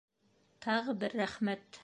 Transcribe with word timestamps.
Тағы 0.67 0.97
бер 1.05 1.17
рәхмәт! 1.23 1.79